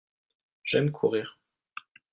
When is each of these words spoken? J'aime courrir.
J'aime 0.63 0.89
courrir. 0.91 1.37